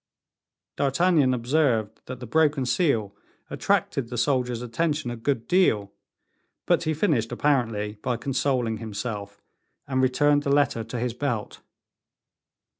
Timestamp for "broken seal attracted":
2.25-4.09